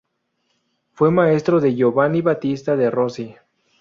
[0.93, 3.35] Fue maestro de Giovanni Battista de Rossi.